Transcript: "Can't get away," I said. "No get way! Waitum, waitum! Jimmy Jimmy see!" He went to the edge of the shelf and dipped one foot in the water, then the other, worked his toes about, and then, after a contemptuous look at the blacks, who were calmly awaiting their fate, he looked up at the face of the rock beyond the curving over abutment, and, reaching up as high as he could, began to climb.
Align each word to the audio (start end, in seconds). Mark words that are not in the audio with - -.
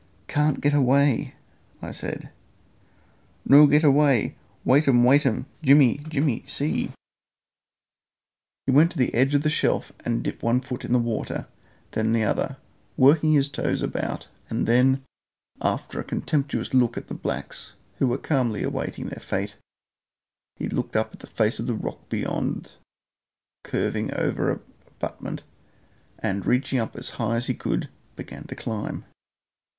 "Can't 0.27 0.61
get 0.61 0.73
away," 0.73 1.35
I 1.79 1.91
said. 1.91 2.31
"No 3.45 3.67
get 3.67 3.83
way! 3.83 4.35
Waitum, 4.65 5.03
waitum! 5.03 5.45
Jimmy 5.61 5.99
Jimmy 6.09 6.41
see!" 6.47 6.89
He 8.65 8.71
went 8.71 8.89
to 8.93 8.97
the 8.97 9.13
edge 9.13 9.35
of 9.35 9.43
the 9.43 9.47
shelf 9.51 9.91
and 10.03 10.23
dipped 10.23 10.41
one 10.41 10.59
foot 10.59 10.83
in 10.83 10.91
the 10.91 10.97
water, 10.97 11.45
then 11.91 12.13
the 12.13 12.23
other, 12.23 12.57
worked 12.97 13.21
his 13.21 13.47
toes 13.47 13.83
about, 13.83 14.27
and 14.49 14.65
then, 14.65 15.03
after 15.61 15.99
a 15.99 16.03
contemptuous 16.03 16.73
look 16.73 16.97
at 16.97 17.07
the 17.07 17.13
blacks, 17.13 17.73
who 17.99 18.07
were 18.07 18.17
calmly 18.17 18.63
awaiting 18.63 19.09
their 19.09 19.21
fate, 19.21 19.55
he 20.55 20.67
looked 20.67 20.95
up 20.95 21.13
at 21.13 21.19
the 21.19 21.27
face 21.27 21.59
of 21.59 21.67
the 21.67 21.75
rock 21.75 22.09
beyond 22.09 22.63
the 22.63 22.71
curving 23.69 24.11
over 24.15 24.49
abutment, 24.49 25.43
and, 26.17 26.47
reaching 26.47 26.79
up 26.79 26.95
as 26.95 27.11
high 27.21 27.35
as 27.35 27.45
he 27.45 27.53
could, 27.53 27.87
began 28.15 28.45
to 28.45 28.55
climb. 28.55 29.05